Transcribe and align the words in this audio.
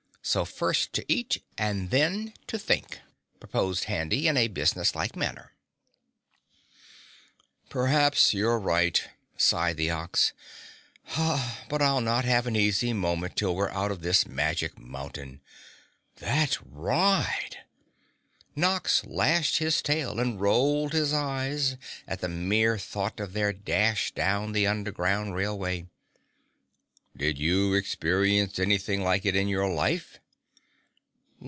So 0.23 0.45
first 0.45 0.93
to 0.93 1.05
eat 1.11 1.41
and 1.57 1.89
then 1.89 2.35
to 2.45 2.59
think!" 2.59 2.99
proposed 3.39 3.85
Handy 3.85 4.27
in 4.27 4.37
a 4.37 4.49
businesslike 4.49 5.15
manner. 5.15 5.53
"Perhaps 7.69 8.31
you're 8.31 8.59
right," 8.59 9.03
sighed 9.35 9.77
the 9.77 9.89
Ox, 9.89 10.31
"but 11.17 11.81
I'll 11.81 12.01
not 12.01 12.23
have 12.23 12.45
an 12.45 12.55
easy 12.55 12.93
moment 12.93 13.35
till 13.35 13.55
we're 13.55 13.71
out 13.71 13.91
of 13.91 14.03
this 14.03 14.27
magic 14.27 14.77
mountain. 14.77 15.41
That 16.17 16.55
ride!" 16.61 17.65
Nox 18.55 19.03
lashed 19.03 19.57
his 19.57 19.81
tail 19.81 20.19
and 20.19 20.39
rolled 20.39 20.93
his 20.93 21.13
eyes 21.13 21.77
at 22.07 22.21
the 22.21 22.29
mere 22.29 22.77
thought 22.77 23.19
of 23.19 23.33
their 23.33 23.51
dash 23.51 24.11
down 24.11 24.51
the 24.51 24.67
underground 24.67 25.33
railway. 25.33 25.87
"Did 27.17 27.37
you 27.37 27.67
ever 27.67 27.77
experience 27.77 28.57
anything 28.57 29.03
like 29.03 29.25
it 29.25 29.35
in 29.35 29.49
your 29.49 29.67
life?" 29.69 30.17